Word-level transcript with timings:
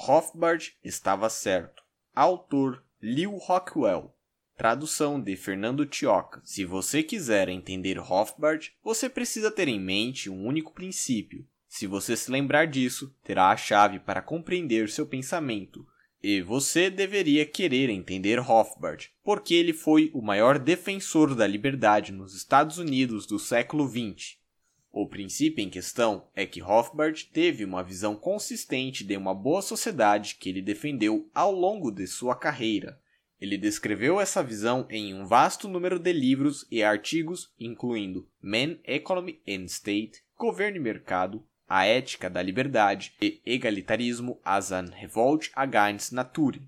Rothbard 0.00 0.74
estava 0.82 1.28
certo. 1.28 1.82
Autor 2.14 2.84
Lew 3.02 3.36
Rockwell. 3.36 4.14
Tradução 4.56 5.20
de 5.20 5.34
Fernando 5.34 5.84
Tioca. 5.84 6.40
Se 6.44 6.64
você 6.64 7.02
quiser 7.02 7.48
entender 7.48 7.98
Rothbard, 7.98 8.72
você 8.82 9.08
precisa 9.08 9.50
ter 9.50 9.66
em 9.66 9.80
mente 9.80 10.30
um 10.30 10.46
único 10.46 10.72
princípio. 10.72 11.44
Se 11.66 11.88
você 11.88 12.16
se 12.16 12.30
lembrar 12.30 12.68
disso, 12.68 13.12
terá 13.24 13.50
a 13.50 13.56
chave 13.56 13.98
para 13.98 14.22
compreender 14.22 14.88
seu 14.88 15.04
pensamento. 15.04 15.84
E 16.22 16.40
você 16.40 16.88
deveria 16.88 17.44
querer 17.44 17.90
entender 17.90 18.38
Rothbard, 18.38 19.10
porque 19.24 19.52
ele 19.52 19.72
foi 19.72 20.12
o 20.14 20.22
maior 20.22 20.60
defensor 20.60 21.34
da 21.34 21.46
liberdade 21.46 22.12
nos 22.12 22.36
Estados 22.36 22.78
Unidos 22.78 23.26
do 23.26 23.38
século 23.38 23.88
XX. 23.88 24.37
O 25.00 25.06
princípio 25.06 25.62
em 25.62 25.70
questão 25.70 26.26
é 26.34 26.44
que 26.44 26.58
Rothbard 26.58 27.26
teve 27.26 27.64
uma 27.64 27.84
visão 27.84 28.16
consistente 28.16 29.04
de 29.04 29.16
uma 29.16 29.32
boa 29.32 29.62
sociedade 29.62 30.34
que 30.34 30.48
ele 30.48 30.60
defendeu 30.60 31.30
ao 31.32 31.52
longo 31.52 31.92
de 31.92 32.04
sua 32.04 32.34
carreira. 32.34 33.00
Ele 33.40 33.56
descreveu 33.56 34.20
essa 34.20 34.42
visão 34.42 34.88
em 34.90 35.14
um 35.14 35.24
vasto 35.24 35.68
número 35.68 36.00
de 36.00 36.12
livros 36.12 36.66
e 36.68 36.82
artigos, 36.82 37.54
incluindo 37.60 38.28
Man, 38.42 38.76
Economy 38.82 39.40
and 39.48 39.66
State, 39.66 40.24
Governo 40.36 40.78
e 40.78 40.80
Mercado, 40.80 41.46
A 41.68 41.86
Ética 41.86 42.28
da 42.28 42.42
Liberdade 42.42 43.14
e 43.22 43.40
Egalitarismo 43.46 44.40
as 44.44 44.72
an 44.72 44.86
Revolt 44.92 45.50
against 45.54 46.10
Nature. 46.10 46.60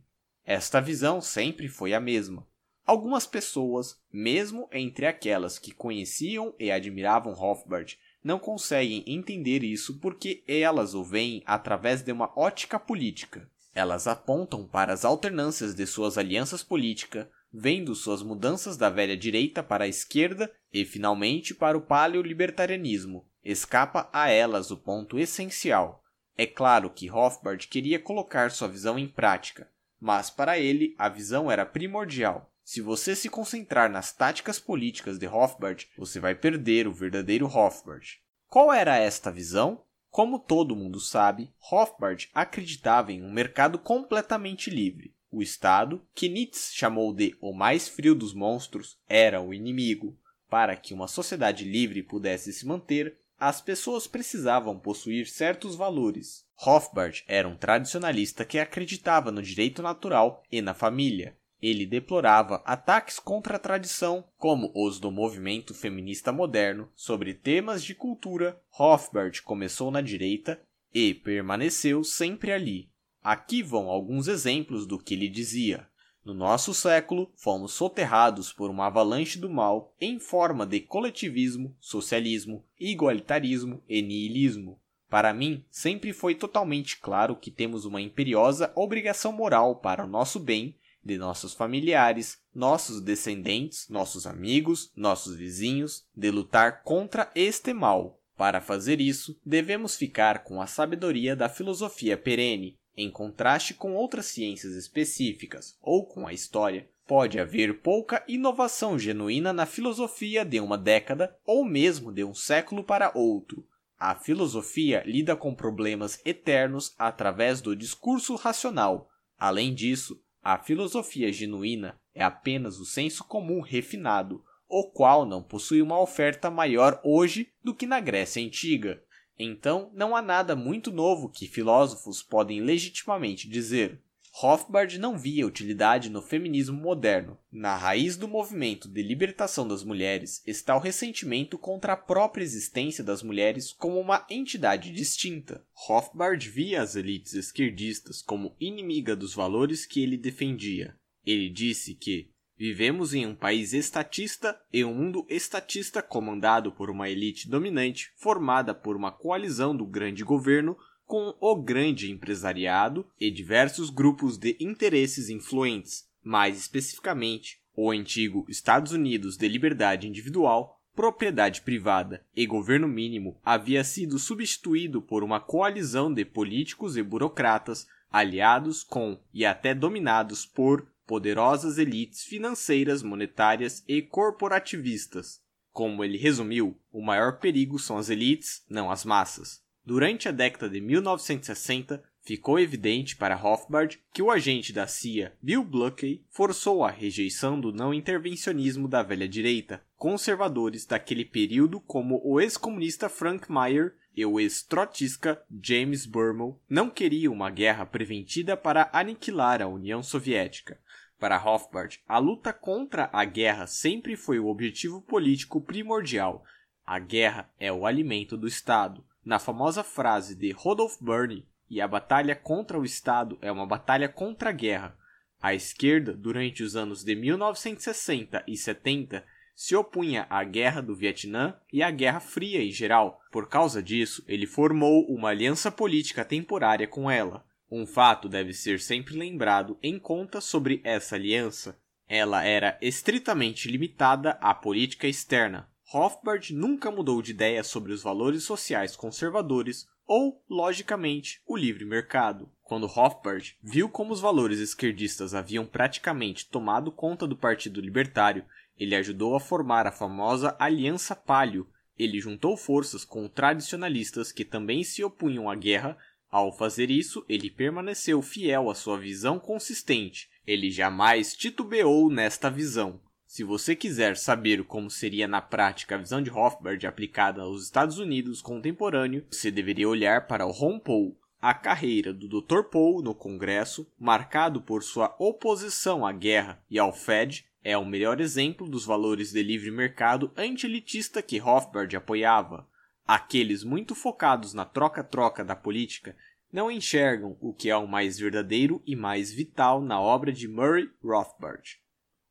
Esta 0.46 0.80
visão 0.80 1.20
sempre 1.20 1.66
foi 1.66 1.92
a 1.92 1.98
mesma. 1.98 2.46
Algumas 2.86 3.26
pessoas, 3.26 4.00
mesmo 4.12 4.68
entre 4.72 5.06
aquelas 5.06 5.58
que 5.58 5.72
conheciam 5.72 6.54
e 6.60 6.70
admiravam 6.70 7.34
Rothbard, 7.34 7.98
não 8.22 8.38
conseguem 8.38 9.02
entender 9.06 9.64
isso 9.64 9.98
porque 9.98 10.42
elas 10.46 10.94
o 10.94 11.02
veem 11.02 11.42
através 11.46 12.02
de 12.02 12.12
uma 12.12 12.30
ótica 12.36 12.78
política. 12.78 13.48
Elas 13.74 14.06
apontam 14.06 14.66
para 14.66 14.92
as 14.92 15.04
alternâncias 15.04 15.74
de 15.74 15.86
suas 15.86 16.18
alianças 16.18 16.62
políticas, 16.62 17.26
vendo 17.52 17.94
suas 17.94 18.22
mudanças 18.22 18.76
da 18.76 18.90
velha 18.90 19.16
direita 19.16 19.62
para 19.62 19.84
a 19.84 19.88
esquerda 19.88 20.52
e 20.72 20.84
finalmente 20.84 21.54
para 21.54 21.78
o 21.78 21.80
paleolibertarianismo. 21.80 23.24
Escapa 23.44 24.08
a 24.12 24.28
elas 24.28 24.70
o 24.70 24.76
ponto 24.76 25.18
essencial. 25.18 26.02
É 26.36 26.46
claro 26.46 26.90
que 26.90 27.06
Rothbard 27.06 27.66
queria 27.68 27.98
colocar 27.98 28.50
sua 28.50 28.68
visão 28.68 28.98
em 28.98 29.08
prática, 29.08 29.68
mas 30.00 30.30
para 30.30 30.58
ele 30.58 30.94
a 30.98 31.08
visão 31.08 31.50
era 31.50 31.66
primordial. 31.66 32.50
Se 32.72 32.80
você 32.80 33.16
se 33.16 33.28
concentrar 33.28 33.90
nas 33.90 34.12
táticas 34.12 34.60
políticas 34.60 35.18
de 35.18 35.26
Rothbard, 35.26 35.88
você 35.98 36.20
vai 36.20 36.36
perder 36.36 36.86
o 36.86 36.92
verdadeiro 36.92 37.48
Rothbard. 37.48 38.20
Qual 38.46 38.72
era 38.72 38.96
esta 38.96 39.28
visão? 39.28 39.82
Como 40.08 40.38
todo 40.38 40.76
mundo 40.76 41.00
sabe, 41.00 41.52
Rothbard 41.58 42.30
acreditava 42.32 43.10
em 43.10 43.24
um 43.24 43.32
mercado 43.32 43.76
completamente 43.76 44.70
livre. 44.70 45.12
O 45.32 45.42
Estado, 45.42 46.00
que 46.14 46.28
Nietzsche 46.28 46.78
chamou 46.78 47.12
de 47.12 47.36
o 47.40 47.52
mais 47.52 47.88
frio 47.88 48.14
dos 48.14 48.32
monstros, 48.32 48.96
era 49.08 49.42
o 49.42 49.52
inimigo. 49.52 50.16
Para 50.48 50.76
que 50.76 50.94
uma 50.94 51.08
sociedade 51.08 51.64
livre 51.64 52.04
pudesse 52.04 52.52
se 52.52 52.64
manter, 52.64 53.18
as 53.36 53.60
pessoas 53.60 54.06
precisavam 54.06 54.78
possuir 54.78 55.26
certos 55.26 55.74
valores. 55.74 56.46
Rothbard 56.54 57.24
era 57.26 57.48
um 57.48 57.56
tradicionalista 57.56 58.44
que 58.44 58.60
acreditava 58.60 59.32
no 59.32 59.42
direito 59.42 59.82
natural 59.82 60.44
e 60.52 60.62
na 60.62 60.72
família. 60.72 61.36
Ele 61.62 61.84
deplorava 61.84 62.62
ataques 62.64 63.18
contra 63.18 63.56
a 63.56 63.58
tradição, 63.58 64.24
como 64.38 64.72
os 64.74 64.98
do 64.98 65.10
movimento 65.10 65.74
feminista 65.74 66.32
moderno, 66.32 66.88
sobre 66.94 67.34
temas 67.34 67.84
de 67.84 67.94
cultura. 67.94 68.60
Rothbard 68.70 69.42
começou 69.42 69.90
na 69.90 70.00
direita 70.00 70.60
e 70.92 71.12
permaneceu 71.12 72.02
sempre 72.02 72.52
ali. 72.52 72.88
Aqui 73.22 73.62
vão 73.62 73.88
alguns 73.88 74.26
exemplos 74.26 74.86
do 74.86 74.98
que 74.98 75.12
ele 75.12 75.28
dizia. 75.28 75.86
No 76.24 76.34
nosso 76.34 76.72
século, 76.72 77.30
fomos 77.34 77.72
soterrados 77.72 78.52
por 78.52 78.70
uma 78.70 78.86
avalanche 78.86 79.38
do 79.38 79.48
mal 79.48 79.94
em 80.00 80.18
forma 80.18 80.66
de 80.66 80.80
coletivismo, 80.80 81.76
socialismo, 81.80 82.64
igualitarismo 82.78 83.82
e 83.88 84.00
niilismo. 84.00 84.80
Para 85.08 85.34
mim, 85.34 85.64
sempre 85.70 86.12
foi 86.12 86.34
totalmente 86.34 86.98
claro 86.98 87.34
que 87.34 87.50
temos 87.50 87.84
uma 87.84 88.00
imperiosa 88.00 88.72
obrigação 88.76 89.32
moral 89.32 89.76
para 89.76 90.04
o 90.04 90.08
nosso 90.08 90.38
bem 90.38 90.76
de 91.04 91.16
nossos 91.16 91.54
familiares, 91.54 92.38
nossos 92.54 93.00
descendentes, 93.00 93.88
nossos 93.88 94.26
amigos, 94.26 94.92
nossos 94.94 95.34
vizinhos, 95.34 96.04
de 96.14 96.30
lutar 96.30 96.82
contra 96.82 97.30
este 97.34 97.72
mal. 97.72 98.20
Para 98.36 98.60
fazer 98.60 99.00
isso, 99.00 99.38
devemos 99.44 99.96
ficar 99.96 100.44
com 100.44 100.62
a 100.62 100.66
sabedoria 100.66 101.36
da 101.36 101.48
filosofia 101.48 102.16
perene, 102.16 102.78
em 102.96 103.10
contraste 103.10 103.74
com 103.74 103.94
outras 103.94 104.26
ciências 104.26 104.74
específicas 104.74 105.76
ou 105.80 106.06
com 106.06 106.26
a 106.26 106.32
história. 106.32 106.88
Pode 107.06 107.40
haver 107.40 107.80
pouca 107.80 108.24
inovação 108.28 108.98
genuína 108.98 109.52
na 109.52 109.66
filosofia 109.66 110.44
de 110.44 110.60
uma 110.60 110.78
década 110.78 111.36
ou 111.44 111.64
mesmo 111.64 112.12
de 112.12 112.24
um 112.24 112.34
século 112.34 112.84
para 112.84 113.12
outro. 113.14 113.66
A 113.98 114.14
filosofia 114.14 115.02
lida 115.04 115.36
com 115.36 115.54
problemas 115.54 116.18
eternos 116.24 116.94
através 116.98 117.60
do 117.60 117.76
discurso 117.76 118.36
racional. 118.36 119.10
Além 119.38 119.74
disso, 119.74 120.18
a 120.42 120.58
filosofia 120.58 121.32
genuína 121.32 122.00
é 122.14 122.22
apenas 122.22 122.78
o 122.78 122.84
senso 122.84 123.24
comum 123.24 123.60
refinado, 123.60 124.42
o 124.68 124.90
qual 124.90 125.26
não 125.26 125.42
possui 125.42 125.82
uma 125.82 126.00
oferta 126.00 126.50
maior 126.50 127.00
hoje 127.04 127.52
do 127.62 127.74
que 127.74 127.86
na 127.86 128.00
Grécia 128.00 128.42
Antiga. 128.42 129.02
Então, 129.38 129.90
não 129.94 130.14
há 130.14 130.22
nada 130.22 130.54
muito 130.54 130.92
novo 130.92 131.30
que 131.30 131.46
filósofos 131.46 132.22
podem 132.22 132.60
legitimamente 132.60 133.48
dizer. 133.48 134.02
Rothbard 134.32 134.98
não 134.98 135.18
via 135.18 135.46
utilidade 135.46 136.08
no 136.08 136.22
feminismo 136.22 136.80
moderno. 136.80 137.36
Na 137.50 137.76
raiz 137.76 138.16
do 138.16 138.28
movimento 138.28 138.88
de 138.88 139.02
libertação 139.02 139.66
das 139.66 139.82
mulheres 139.82 140.42
está 140.46 140.76
o 140.76 140.80
ressentimento 140.80 141.58
contra 141.58 141.94
a 141.94 141.96
própria 141.96 142.44
existência 142.44 143.02
das 143.02 143.22
mulheres 143.22 143.72
como 143.72 143.98
uma 143.98 144.24
entidade 144.30 144.92
distinta. 144.92 145.64
Rothbard 145.72 146.48
via 146.48 146.80
as 146.80 146.94
elites 146.94 147.34
esquerdistas 147.34 148.22
como 148.22 148.54
inimiga 148.60 149.16
dos 149.16 149.34
valores 149.34 149.84
que 149.84 150.02
ele 150.02 150.16
defendia. 150.16 150.96
Ele 151.26 151.50
disse 151.50 151.94
que 151.94 152.30
Vivemos 152.60 153.14
em 153.14 153.26
um 153.26 153.34
país 153.34 153.72
estatista 153.72 154.54
e 154.70 154.84
um 154.84 154.92
mundo 154.92 155.24
estatista 155.30 156.02
comandado 156.02 156.70
por 156.70 156.90
uma 156.90 157.08
elite 157.08 157.48
dominante 157.48 158.12
formada 158.18 158.74
por 158.74 158.94
uma 158.94 159.10
coalizão 159.10 159.74
do 159.74 159.86
grande 159.86 160.22
governo 160.22 160.76
com 161.10 161.34
o 161.40 161.56
grande 161.56 162.08
empresariado 162.08 163.04
e 163.18 163.32
diversos 163.32 163.90
grupos 163.90 164.38
de 164.38 164.56
interesses 164.60 165.28
influentes, 165.28 166.04
mais 166.22 166.56
especificamente 166.56 167.58
o 167.74 167.90
antigo 167.90 168.46
Estados 168.48 168.92
Unidos 168.92 169.36
de 169.36 169.48
liberdade 169.48 170.06
individual, 170.06 170.80
propriedade 170.94 171.62
privada 171.62 172.24
e 172.32 172.46
governo 172.46 172.86
mínimo 172.86 173.36
havia 173.44 173.82
sido 173.82 174.20
substituído 174.20 175.02
por 175.02 175.24
uma 175.24 175.40
coalizão 175.40 176.14
de 176.14 176.24
políticos 176.24 176.96
e 176.96 177.02
burocratas 177.02 177.88
aliados 178.08 178.84
com 178.84 179.20
e 179.34 179.44
até 179.44 179.74
dominados 179.74 180.46
por 180.46 180.86
poderosas 181.08 181.76
elites 181.76 182.22
financeiras, 182.22 183.02
monetárias 183.02 183.82
e 183.88 184.00
corporativistas. 184.00 185.40
Como 185.72 186.04
ele 186.04 186.18
resumiu, 186.18 186.78
o 186.92 187.02
maior 187.02 187.40
perigo 187.40 187.80
são 187.80 187.98
as 187.98 188.10
elites, 188.10 188.64
não 188.70 188.92
as 188.92 189.04
massas. 189.04 189.68
Durante 189.84 190.28
a 190.28 190.32
década 190.32 190.68
de 190.68 190.80
1960, 190.80 192.02
ficou 192.20 192.60
evidente 192.60 193.16
para 193.16 193.34
Rothbard 193.34 193.98
que 194.12 194.22
o 194.22 194.30
agente 194.30 194.72
da 194.72 194.86
CIA, 194.86 195.34
Bill 195.42 195.64
Bluckey, 195.64 196.22
forçou 196.28 196.84
a 196.84 196.90
rejeição 196.90 197.58
do 197.58 197.72
não 197.72 197.92
intervencionismo 197.92 198.86
da 198.86 199.02
velha 199.02 199.28
direita. 199.28 199.82
Conservadores 199.96 200.84
daquele 200.84 201.24
período, 201.24 201.80
como 201.80 202.20
o 202.22 202.40
ex-comunista 202.40 203.08
Frank 203.08 203.50
Meyer 203.50 203.94
e 204.14 204.24
o 204.24 204.38
ex-trotskista 204.38 205.42
James 205.62 206.04
Burmel, 206.04 206.60
não 206.68 206.90
queriam 206.90 207.32
uma 207.32 207.50
guerra 207.50 207.86
preventiva 207.86 208.56
para 208.56 208.90
aniquilar 208.92 209.62
a 209.62 209.66
União 209.66 210.02
Soviética. 210.02 210.78
Para 211.18 211.38
Rothbard, 211.38 212.00
a 212.06 212.18
luta 212.18 212.52
contra 212.52 213.10
a 213.12 213.24
guerra 213.24 213.66
sempre 213.66 214.14
foi 214.14 214.38
o 214.38 214.46
objetivo 214.46 215.02
político 215.02 215.60
primordial. 215.60 216.44
A 216.86 216.98
guerra 216.98 217.50
é 217.58 217.72
o 217.72 217.86
alimento 217.86 218.36
do 218.36 218.46
Estado 218.48 219.04
na 219.24 219.38
famosa 219.38 219.82
frase 219.82 220.34
de 220.34 220.52
Rodolph 220.52 220.96
Burney, 221.00 221.46
e 221.68 221.80
a 221.80 221.86
batalha 221.86 222.34
contra 222.34 222.78
o 222.78 222.84
Estado 222.84 223.38
é 223.40 223.50
uma 223.50 223.66
batalha 223.66 224.08
contra 224.08 224.50
a 224.50 224.52
guerra. 224.52 224.98
A 225.40 225.54
esquerda, 225.54 226.12
durante 226.12 226.62
os 226.62 226.74
anos 226.74 227.04
de 227.04 227.14
1960 227.14 228.42
e 228.46 228.56
70, 228.56 229.24
se 229.54 229.76
opunha 229.76 230.26
à 230.28 230.42
Guerra 230.42 230.80
do 230.80 230.96
Vietnã 230.96 231.54
e 231.72 231.82
à 231.82 231.90
Guerra 231.90 232.18
Fria 232.18 232.62
em 232.62 232.72
geral. 232.72 233.20
Por 233.30 233.48
causa 233.48 233.82
disso, 233.82 234.24
ele 234.26 234.46
formou 234.46 235.06
uma 235.06 235.28
aliança 235.28 235.70
política 235.70 236.24
temporária 236.24 236.88
com 236.88 237.10
ela. 237.10 237.44
Um 237.70 237.86
fato 237.86 238.28
deve 238.28 238.52
ser 238.52 238.80
sempre 238.80 239.14
lembrado 239.14 239.78
em 239.82 239.98
conta 239.98 240.40
sobre 240.40 240.80
essa 240.82 241.14
aliança. 241.14 241.78
Ela 242.08 242.44
era 242.44 242.76
estritamente 242.82 243.70
limitada 243.70 244.32
à 244.40 244.52
política 244.52 245.06
externa, 245.06 245.69
Rothbard 245.92 246.54
nunca 246.54 246.88
mudou 246.88 247.20
de 247.20 247.32
ideia 247.32 247.64
sobre 247.64 247.92
os 247.92 248.00
valores 248.00 248.44
sociais 248.44 248.94
conservadores 248.94 249.88
ou, 250.06 250.40
logicamente, 250.48 251.42
o 251.44 251.56
livre 251.56 251.84
mercado. 251.84 252.48
Quando 252.62 252.86
Rothbard 252.86 253.58
viu 253.60 253.88
como 253.88 254.12
os 254.12 254.20
valores 254.20 254.60
esquerdistas 254.60 255.34
haviam 255.34 255.66
praticamente 255.66 256.48
tomado 256.48 256.92
conta 256.92 257.26
do 257.26 257.36
Partido 257.36 257.80
Libertário, 257.80 258.44
ele 258.78 258.94
ajudou 258.94 259.34
a 259.34 259.40
formar 259.40 259.84
a 259.84 259.90
famosa 259.90 260.54
Aliança 260.60 261.16
Palio. 261.16 261.66
Ele 261.98 262.20
juntou 262.20 262.56
forças 262.56 263.04
com 263.04 263.28
tradicionalistas 263.28 264.30
que 264.30 264.44
também 264.44 264.84
se 264.84 265.02
opunham 265.02 265.50
à 265.50 265.56
guerra. 265.56 265.98
Ao 266.30 266.56
fazer 266.56 266.88
isso, 266.88 267.24
ele 267.28 267.50
permaneceu 267.50 268.22
fiel 268.22 268.70
à 268.70 268.76
sua 268.76 268.96
visão 268.96 269.40
consistente. 269.40 270.30
Ele 270.46 270.70
jamais 270.70 271.34
titubeou 271.34 272.08
nesta 272.08 272.48
visão. 272.48 273.00
Se 273.30 273.44
você 273.44 273.76
quiser 273.76 274.16
saber 274.16 274.64
como 274.64 274.90
seria 274.90 275.28
na 275.28 275.40
prática 275.40 275.94
a 275.94 275.98
visão 275.98 276.20
de 276.20 276.28
Rothbard 276.28 276.84
aplicada 276.84 277.42
aos 277.42 277.62
Estados 277.62 277.96
Unidos 277.96 278.42
contemporâneo, 278.42 279.24
você 279.30 279.52
deveria 279.52 279.88
olhar 279.88 280.26
para 280.26 280.44
o 280.44 280.50
Ron 280.50 280.80
Paul, 280.80 281.16
a 281.40 281.54
carreira 281.54 282.12
do 282.12 282.26
Dr. 282.26 282.64
Paul 282.64 283.00
no 283.00 283.14
Congresso, 283.14 283.88
marcado 283.96 284.60
por 284.60 284.82
sua 284.82 285.14
oposição 285.16 286.04
à 286.04 286.10
guerra 286.10 286.60
e 286.68 286.76
ao 286.76 286.92
Fed, 286.92 287.46
é 287.62 287.78
o 287.78 287.84
melhor 287.84 288.20
exemplo 288.20 288.68
dos 288.68 288.84
valores 288.84 289.30
de 289.30 289.44
livre 289.44 289.70
mercado 289.70 290.32
anti-elitista 290.36 291.22
que 291.22 291.38
Rothbard 291.38 291.94
apoiava. 291.94 292.68
Aqueles 293.06 293.62
muito 293.62 293.94
focados 293.94 294.52
na 294.54 294.64
troca-troca 294.64 295.44
da 295.44 295.54
política 295.54 296.16
não 296.52 296.68
enxergam 296.68 297.36
o 297.40 297.54
que 297.54 297.70
é 297.70 297.76
o 297.76 297.86
mais 297.86 298.18
verdadeiro 298.18 298.82
e 298.84 298.96
mais 298.96 299.32
vital 299.32 299.80
na 299.80 300.00
obra 300.00 300.32
de 300.32 300.48
Murray 300.48 300.90
Rothbard. 301.00 301.78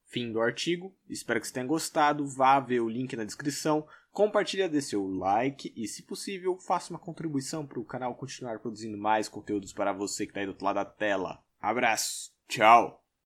Fim 0.10 0.32
do 0.32 0.42
artigo. 0.42 0.94
Espero 1.08 1.40
que 1.40 1.48
você 1.48 1.54
tenha 1.54 1.66
gostado. 1.66 2.26
Vá 2.26 2.60
ver 2.60 2.80
o 2.80 2.90
link 2.90 3.16
na 3.16 3.24
descrição. 3.24 3.88
Compartilha, 4.12 4.68
dê 4.68 4.82
seu 4.82 5.08
like 5.08 5.72
e, 5.76 5.88
se 5.88 6.02
possível, 6.02 6.58
faça 6.58 6.92
uma 6.92 7.00
contribuição 7.00 7.66
para 7.66 7.80
o 7.80 7.86
canal 7.86 8.16
continuar 8.16 8.60
produzindo 8.60 8.98
mais 8.98 9.30
conteúdos 9.30 9.72
para 9.72 9.94
você 9.94 10.26
que 10.26 10.32
está 10.32 10.40
aí 10.40 10.48
do 10.48 10.50
outro 10.50 10.66
lado 10.66 10.78
da 10.78 10.86
tela. 10.86 11.44
Abraço. 11.62 12.34
Tchau. 12.48 12.99